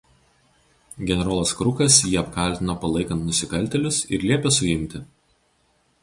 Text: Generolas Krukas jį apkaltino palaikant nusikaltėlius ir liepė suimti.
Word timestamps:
Generolas 1.09 1.51
Krukas 1.59 1.97
jį 2.07 2.13
apkaltino 2.21 2.75
palaikant 2.85 3.27
nusikaltėlius 3.27 3.99
ir 4.19 4.25
liepė 4.31 4.53
suimti. 4.57 5.03